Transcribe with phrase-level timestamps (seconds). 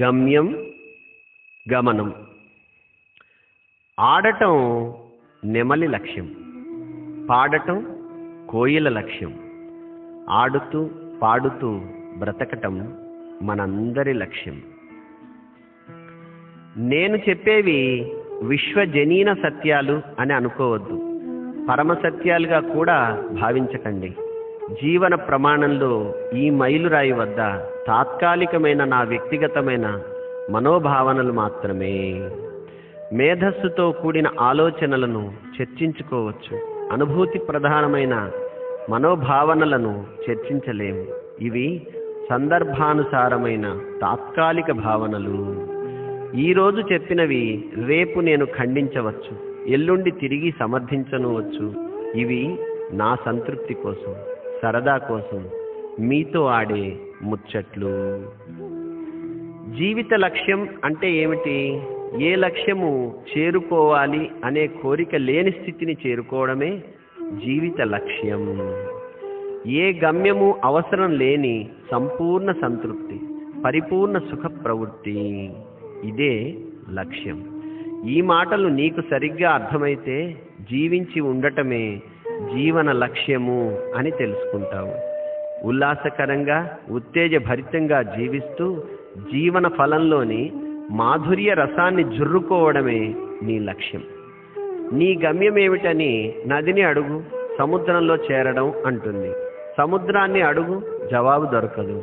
[0.00, 0.66] గమ్యం
[1.72, 2.14] గమనం.
[4.00, 4.92] ఆడటం
[5.44, 6.34] నెమలి లక్ష్యం
[7.30, 7.98] పాడటం
[8.50, 9.34] కోయిల లక్ష్యం.
[10.30, 10.90] ఆడుతూ
[11.22, 11.80] పాడుతూ
[12.18, 12.98] బ్రతకటం
[13.42, 14.62] మనందరి లక్ష్యం.
[16.76, 18.12] నేను చెప్పేవి
[18.42, 20.96] విశ్వజనీన సత్యాలు అని అనుకోవద్దు.
[21.70, 24.16] పరమ సత్యాలుగా కూడా భావించకండి.
[24.70, 27.36] జీవన ప్రమాణంలో ఈ మైలురాయి వద్ద
[27.86, 30.00] తాత్కాలికమైన నా వ్యక్తిగతమైన
[30.50, 32.30] మనోభావనలు మాత్రమే.
[33.12, 36.58] మేధస్సుతో కూడిన ఆలోచనలను చర్చించుకోవచ్చు.
[36.92, 38.30] అనుభూతి ప్రధానమైన
[38.90, 41.04] మనోభావనలను చర్చించలేము
[41.40, 41.86] ఇవి
[42.30, 45.66] సందర్భానుసారమైన తాత్కాలిక భావనలు.
[46.36, 49.52] ఈరోజు చెప్పినవి రేపు నేను ఖండించవచ్చు.
[49.66, 51.72] ఎల్లుండి తిరిగి సమర్థించనువచ్చు
[52.14, 52.56] ఇవి
[52.92, 54.14] నా సంతృప్తి కోసం.
[54.62, 55.44] సరదా కోసం
[56.00, 58.24] మీతో ఆడే ముచ్చట్లు.
[59.76, 61.82] జీవిత లక్ష్యం అంటే ఏమిటి?
[62.20, 66.82] ఏ లక్ష్యము చేరుకోవాలి అనే కోరిక లేని స్థితిని చేరుకోవడమే
[67.44, 68.42] జీవిత లక్ష్యం.
[69.66, 73.20] ఏ గమ్యము అవసరం లేని సంపూర్ణ సంతృప్తి
[73.64, 75.50] పరిపూర్ణ సుఖ ప్రవృత్తి
[76.04, 76.54] ఇదే
[76.94, 77.62] లక్ష్యం.
[78.08, 80.36] ఈ మాటలు నీకు సరిగ్గా అర్థమైతే
[80.70, 82.00] జీవించి ఉండటమే
[82.54, 85.12] జీవన లక్ష్యము అని తెలుసుకుంటావు.
[85.66, 88.82] ఉల్లాసకరంగా ఉత్తేజభరితంగా జీవిస్తూ
[89.18, 90.52] జీవన ఫలంలోని
[90.90, 94.02] మాధుర్య రసాన్ని జుర్రుకోవడమే నీ లక్ష్యం.
[94.92, 97.22] నీ గమ్యం ఏమిటని నదిని అడుగు
[97.58, 99.32] సముద్రంలో చేరడం అంటుంది.
[99.78, 102.02] సముద్రాన్ని అడుగు జవాబు దొరకదు.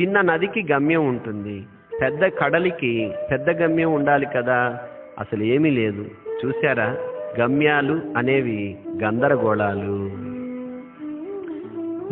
[0.00, 1.64] చిన్న నదికి గమ్యం ఉంటుంది.
[2.02, 4.80] పెద్ద కడలికి పెద్ద గమ్యం ఉండాలి కదా?
[5.18, 6.06] అసలు ఏమీ లేదు.
[6.44, 6.96] చూసారా
[7.40, 10.10] గమ్యాలు అనేవి గందరగోళాలు.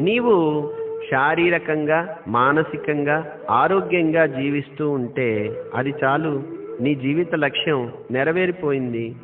[0.03, 0.71] నీవు
[1.13, 6.43] శారీరకంగా మానసికంగా ఆరోగ్యంగా జీవిస్తూ ఉంటే అది చాలు.
[6.81, 9.17] నీ జీవిత లక్ష్యం నెరవేరిపోయింది.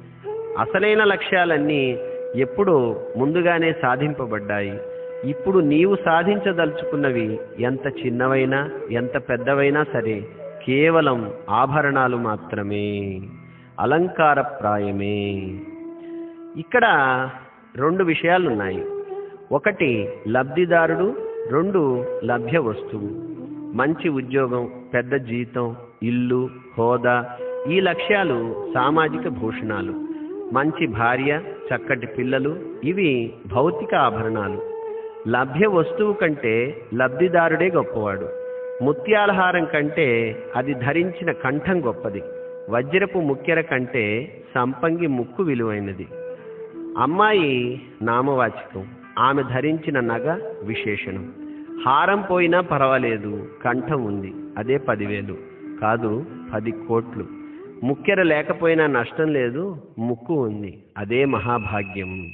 [0.59, 1.99] అసలైన లక్ష్యాలన్నీ
[2.37, 4.79] ఎప్పుడో ముందుగానే సాధింపబడ్డాయి.
[5.25, 10.23] ఇప్పుడు నీవు సాధించదలుచుకున్నవి ఎంత చిన్నవైనా ఎంత పెద్దవైనా సరే
[10.67, 13.21] కేవలం ఆభరణాలు మాత్రమే.
[13.81, 15.55] అలంకారప్రాయమే.
[16.57, 16.85] ఇక్కడ
[17.77, 18.85] రెండు విషయాలు ఉన్నాయి
[19.53, 21.17] ఒకటి లబ్ధిదారుడు
[21.51, 23.11] రెండు లభ్య వస్తువు.
[23.77, 29.93] మంచి ఉద్యోగం పెద్ద జీతం ఇల్లు హోదా ఈ లక్ష్యాలు సామాజిక భూషణాలు.
[30.53, 34.63] మంచి భార్య చక్కటి పిల్లలు ఇవి భౌతిక ఆభరణాలు.
[35.29, 38.29] లభ్య వస్తువు కంటే లబ్ధిదారుడే గొప్పవాడు.
[38.85, 42.23] ముత్యాలహారం కంటే అది ధరించిన కంఠం గొప్పది.
[42.71, 46.07] వజ్రపు ముక్కెర కంటే సంపంగి ముక్కు విలువైనది.
[46.99, 48.87] అమ్మాయి నామవాచకం.
[49.19, 51.33] ఆమె ధరించిన నగ విశేషణం.
[51.87, 54.33] హారం పోయినా పర్వాలేదు కంఠం ఉంది.
[54.59, 55.37] అదే పదివేలు.
[55.81, 57.27] కాదు పది కోట్లు.
[57.85, 60.83] ముక్కెర లేకపోయినా నష్టం లేదు ముక్కు ఉంది.
[60.99, 62.31] అదే మహాభాగ్యం.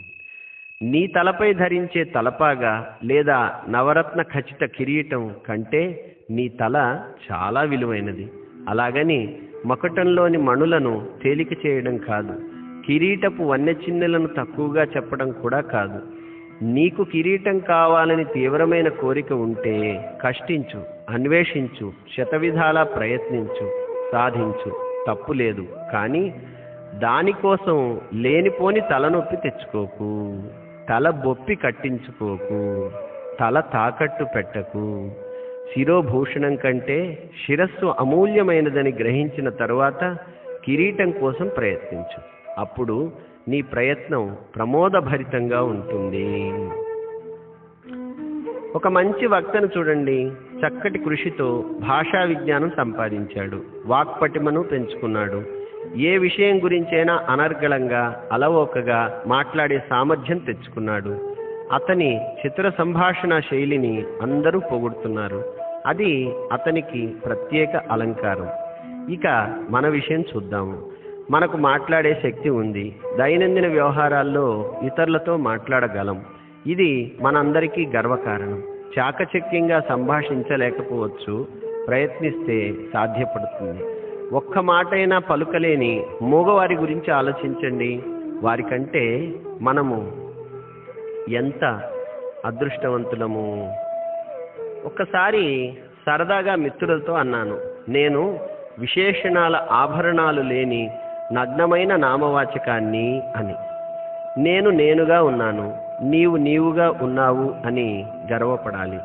[0.82, 7.02] నీ తలపై ధరించే తలపాగా లేదా నవరత్న ఖచ్చిత కిరీటం కంటే నీ తల
[7.32, 8.32] చాలా విలువైనది.
[8.68, 12.57] అలాగని మకటంలోని మణులను తేలిక చేయడం కాదు.
[12.88, 16.00] కిరీటపు వన్య చిన్నెలను తక్కువగా చెప్పడం కూడా కాదు.
[16.64, 23.70] నీకు కిరీటం కావాలని తీవ్రమైన కోరిక ఉంటే కష్టించు అన్వేషించు శతవిధాలా ప్రయత్నించు
[24.12, 24.88] సాధించు.
[25.08, 25.66] తప్పు లేదు.
[25.92, 26.34] కానీ
[26.94, 30.42] దానికోసం లేనిపోని తలనొప్పి తెచ్చుకోకు.
[30.88, 32.90] తల బొప్పి కట్టించుకోకు.
[33.40, 35.10] తల తాకట్టు పెట్టకు.
[35.74, 40.16] శిరోభూషణం కంటే శిరస్సు అమూల్యమైనదని గ్రహించిన తరువాత
[40.64, 42.37] కిరీటం కోసం ప్రయత్నించు.
[42.58, 43.12] అప్పుడు
[43.48, 46.52] నీ ప్రయత్నం ప్రమోదభరితంగా ఉంటుంది.
[48.74, 50.32] ఒక మంచి వక్తను చూడండి.
[50.58, 53.62] చక్కటి కృషితో భాషా విజ్ఞానం సంపాదించాడు.
[53.86, 55.42] వాక్పటిమను పెంచుకున్నాడు.
[55.96, 61.34] ఏ విషయం గురించైనా అనర్గళంగా అలవోకగా మాట్లాడే సామర్థ్యం తెచ్చుకున్నాడు.
[61.72, 65.44] అతని చిత్ర సంభాషణ శైలిని అందరూ పొగుడుతున్నారు.
[65.86, 68.48] అది అతనికి ప్రత్యేక అలంకారం.
[69.12, 70.97] ఇక మన విషయం చూద్దాము
[71.30, 72.96] మనకు మాట్లాడే శక్తి ఉంది.
[73.16, 76.22] దైనందిన వ్యవహారాల్లో ఇతరులతో మాట్లాడగలం.
[76.66, 78.62] ఇది మనందరికీ గర్వకారణం.
[78.98, 81.46] చాకచక్యంగా సంభాషించలేకపోవచ్చు
[81.86, 83.84] ప్రయత్నిస్తే సాధ్యపడుతుంది.
[84.34, 88.02] ఒక్క మాటైనా పలుకలేని మూగవారి గురించి ఆలోచించండి.
[88.42, 90.12] వారికంటే మనము
[91.28, 91.90] ఎంత
[92.44, 93.74] అదృష్టవంతులము?
[94.84, 95.76] ఒక్కసారి
[96.06, 97.58] సరదాగా మిత్రులతో అన్నాను.
[97.88, 98.38] నేను
[98.78, 100.90] విశేషణాల ఆభరణాలు లేని
[101.32, 103.54] నగ్నమైన నామవాచకాన్ని అని.
[104.38, 108.98] నేను నేనుగా ఉన్నాను నీవు నీవుగా ఉన్నావు అని గర్వపడాలి.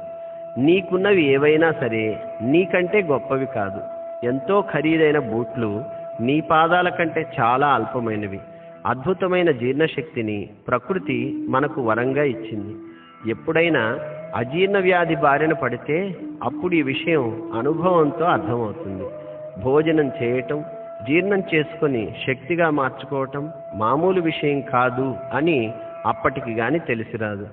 [0.58, 3.82] నీకున్నవి ఏవైనా సరే నీకంటే గొప్పవి కాదు.
[4.26, 5.84] ఎంతో ఖరీదైన బూట్లు
[6.22, 8.40] నీ పాదాల కంటే చాలా అల్పమైనవి.
[8.86, 12.76] అద్భుతమైన జీర్ణశక్తిని ప్రకృతి మనకు వరంగా ఇచ్చింది.
[13.30, 14.00] ఎప్పుడైనా
[14.36, 19.04] అజీర్ణ వ్యాధి బారిన పడితే అప్పుడు ఈ విషయం అనుభవంతో అర్థమవుతుంది.
[19.64, 20.64] భోజనం చేయటం
[21.08, 23.44] జీర్ణం చేసుకొని శక్తిగా మార్చుకోవటం
[23.76, 25.74] మామూలు విషయం కాదు అని
[26.06, 27.48] అప్పటికి కానీ తెలిసిరాదు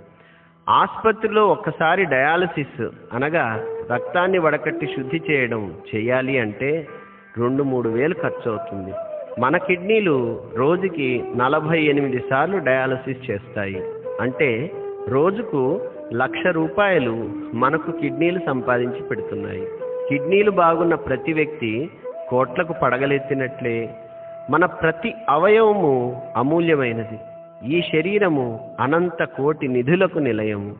[0.68, 2.82] ఆసుపత్రిలో ఒక్కసారి డయాలసిస్
[3.12, 3.44] అనగా
[3.92, 6.86] రక్తాన్ని వడకట్టి శుద్ధి చేయడం చేయాలి అంటే
[7.38, 8.92] రెండు మూడు వేలు ఖర్చు అవుతుంది
[9.40, 10.16] మన కిడ్నీలు
[10.56, 13.82] రోజుకి నలభై ఎనిమిది సార్లు డయాలసిస్ చేస్తాయి.
[14.20, 14.70] అంటే
[15.08, 15.60] రోజుకు
[16.12, 17.14] లక్ష రూపాయలు
[17.54, 19.66] మనకు కిడ్నీలు సంపాదించి పెడుతున్నాయి.
[20.08, 21.90] కిడ్నీలు బాగున్న ప్రతి వ్యక్తి
[22.30, 23.90] కోట్లకు పడగలెత్తినట్లే
[24.50, 27.18] మన ప్రతి అవయవము అమూల్యమైనది.
[27.64, 30.74] ఈ శరీరము అనంత కోటి నిధులకు నిలయము.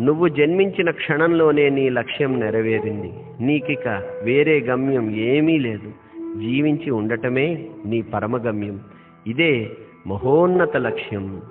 [0.00, 3.12] నువ్వు జన్మించిన క్షణంలోనే నీ లక్ష్యం నెరవేరింది.
[3.40, 5.92] నీకిక వేరే గమ్యం ఏమీ లేదు.
[6.40, 8.80] జీవించి ఉండటమే నీ పరమగమ్యం.
[9.26, 9.70] ఇదే
[10.06, 11.42] మహోన్నత లక్ష్యం.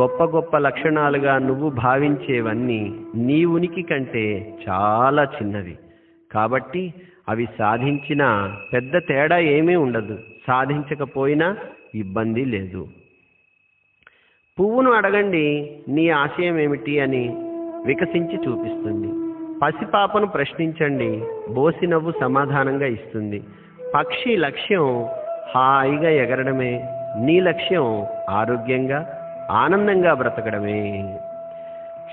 [0.00, 5.78] గొప్ప గొప్ప లక్షణాలుగా నువ్వు భావించేవన్నీ నీ ఉనికి కంటే చాలా చిన్నవి.
[6.32, 6.94] కాబట్టి
[7.28, 10.18] అవి సాధించినా పెద్ద తేడా ఏమీ ఉండదు.
[10.46, 11.56] సాధించకపోయినా
[11.94, 12.88] ఇబ్బంది లేదు.
[14.60, 17.28] పువ్వును అడగండి నీ ఆశయం ఏమిటి అని
[17.86, 19.32] వికసించి చూపిస్తుంది.
[19.62, 21.22] పసిపాపను ప్రశ్నించండి
[21.54, 23.42] బోసి నవ్వు సమాధానంగా ఇస్తుంది.
[23.94, 25.04] పక్షి లక్ష్యం
[25.54, 26.88] హాయిగా ఎగరడమే
[27.20, 29.18] నీ లక్ష్యం ఆరోగ్యంగా
[29.50, 31.18] ఆనందంగా బ్రతకడమే.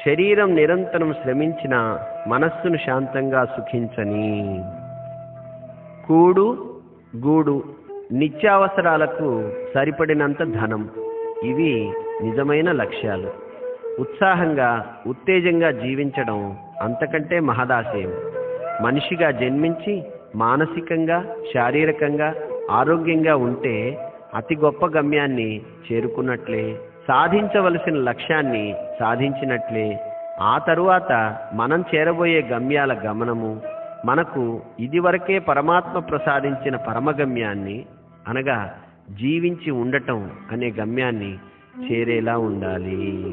[0.06, 4.64] శరీరం నిరంతరం శ్రమించిన మనస్సును శాంతంగా సుఖించని.
[6.10, 6.76] కూడు
[7.18, 7.64] గూడు
[8.12, 10.90] నిత్యావసరాలకు సరిపడినంత ధనం.
[11.44, 13.30] ఇవి నిజమైన లక్ష్యాలు.
[14.00, 18.14] ఉత్సాహంగా ఉత్తేజంగా జీవించడం అంతకంటే మహదాశయం.
[18.84, 20.04] మనిషిగా జన్మించి
[20.36, 22.36] మానసికంగా శారీరకంగా
[22.72, 25.62] ఆరోగ్యంగా ఉంటే అతి గొప్ప గమ్యాన్ని
[25.92, 26.78] చేరుకున్నట్లే
[27.08, 30.00] సాధించవలసిన లక్ష్యాన్ని సాధించినట్లే
[30.42, 37.86] ఆ తరువాత మనం చేరబోయే గమ్యాల గమనము మనకు ఇదివరకే పరమాత్మ ప్రసాదించిన పరమగమ్యాన్ని
[38.28, 38.76] అనగా
[39.10, 41.38] జీవించి ఉండటం అనే గమ్యాన్ని
[41.92, 43.24] చేరేలా ఉండాలి.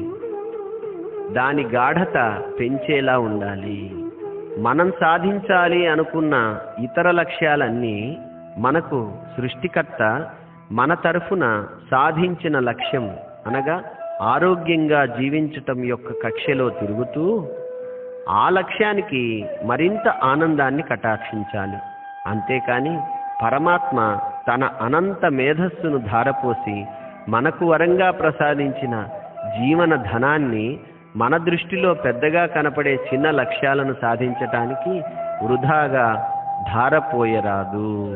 [1.33, 3.91] దాని గాఢత పెంచేలా ఉండాలి.
[4.61, 8.17] మనం సాధించాలి అనుకున్న ఇతర లక్ష్యాలన్నీ
[8.57, 10.31] మనకు సృష్టికర్త
[10.71, 13.17] మన తరఫున సాధించిన లక్ష్యం
[13.47, 13.83] అనగా
[14.21, 17.47] ఆరోగ్యంగా జీవించటం యొక్క కక్షలో తిరుగుతూ
[18.29, 21.77] ఆ లక్ష్యానికి మరింత ఆనందాన్ని కటాక్షించాలి.
[22.27, 22.99] అంతేకాని
[23.43, 26.85] పరమాత్మ తన అనంత మేధస్సును ధారపోసి
[27.29, 29.03] మనకు వరంగా ప్రసాదించిన
[29.47, 30.79] జీవన ధనాన్ని
[31.15, 35.03] మన దృష్టిలో పెద్దగా కనపడే చిన్న లక్ష్యాలను సాధించటానికి
[35.45, 36.31] వృధాగా
[36.73, 38.07] ధారపోయరాదు.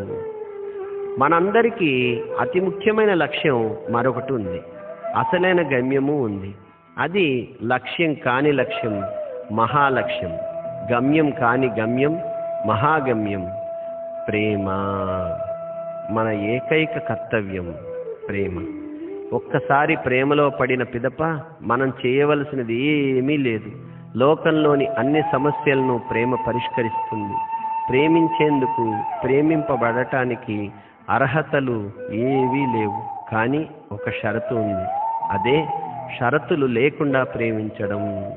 [1.19, 4.62] మనందరికీ అతి ముఖ్యమైన లక్ష్యం మరొకటి ఉంది.
[5.16, 6.56] అసలైన గమ్యము ఉంది.
[6.98, 9.04] అది లక్ష్యం కాని లక్ష్యం
[9.51, 10.38] మహాలక్ష్యం.
[10.92, 12.19] గమ్యం కాని గమ్యం
[12.68, 13.50] మహాగమ్యం
[14.27, 14.65] ప్రేమ.
[16.12, 17.75] మన ఏకైక కర్తవ్యం
[18.30, 18.65] ప్రేమ.
[19.33, 22.83] ఒక్కసారి ప్రేమలో పడిన పిదప మనం చేయవలసినది
[23.18, 23.71] ఏమీ లేదు.
[24.15, 27.33] లోకంలోని అన్ని సమస్యలను ప్రేమ పరిష్కరిస్తుంది.
[27.89, 30.71] ప్రేమించేందుకు ప్రేమింపబడటానికి
[31.10, 33.31] అర్హతలు ఏవీ లేవు.
[33.31, 34.89] కానీ ఒక షరతు ఉంది.
[35.31, 35.67] అదే
[36.20, 38.31] షరతులు లేకుండా ప్రేమించడం.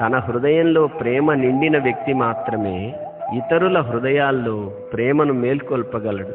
[0.00, 2.94] తన హృదయంలో ప్రేమ నిండిన వ్యక్తి మాత్రమే
[3.36, 6.34] ఇతరుల హృదయాల్లో ప్రేమను మేల్కొల్పగలడు.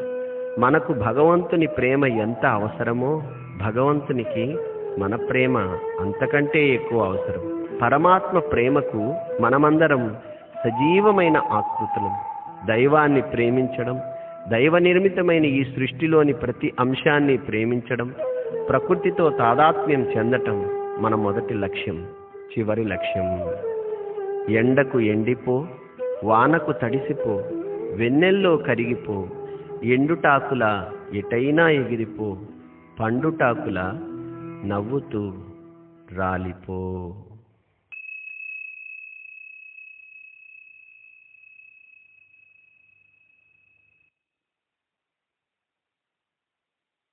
[0.60, 3.24] మనకు భగవంతుని ప్రేమ ఎంత అవసరమో
[3.62, 4.58] భగవంతునికి
[5.00, 5.58] మన ప్రేమ
[6.00, 7.68] అంతకంటే ఎక్కువ అవసరం.
[7.82, 10.16] పరమాత్మ ప్రేమకు మనమందరం
[10.64, 12.16] సజీవమైన ఆకృతులం.
[12.66, 14.02] దైవాన్ని ప్రేమించడం
[14.48, 18.14] దైవ నిర్మితమైన ఈ సృష్టిలోని ప్రతి అంశాన్ని ప్రేమించడం
[18.70, 20.66] ప్రకృతితో తాదాత్మ్యం చెందటం
[21.00, 22.06] మన మొదటి లక్ష్యం.
[22.52, 23.28] చివరి లక్ష్యం.
[24.50, 25.68] ఎండకు ఎండిపో
[26.24, 27.44] వానకు తడిసిపో
[27.96, 29.28] వెన్నెల్లో కరిగిపో
[29.84, 32.38] ఎండుటాకుల ఎటైనా ఎగిరిపో
[33.00, 33.80] పండుటాకుల
[34.66, 35.34] నవ్వుతూ
[36.12, 36.80] రాలిపో.